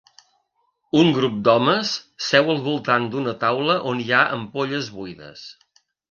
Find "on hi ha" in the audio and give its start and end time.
3.91-4.23